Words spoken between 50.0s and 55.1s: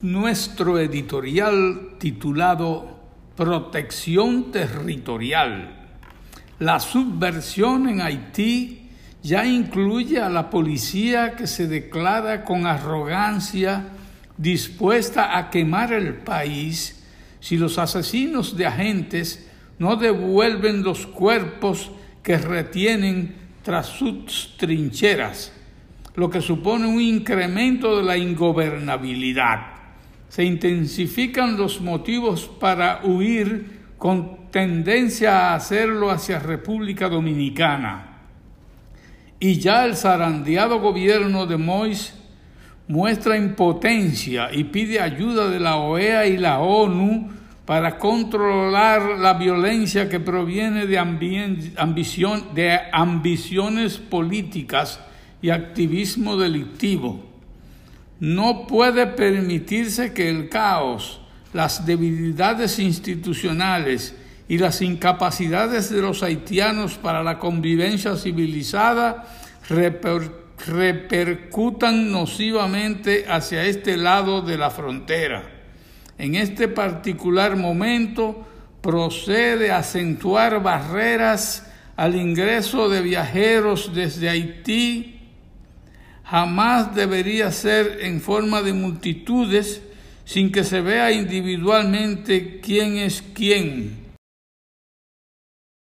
que proviene de, de ambiciones políticas